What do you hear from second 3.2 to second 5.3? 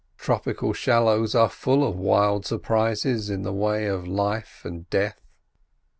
in the way of life—and death.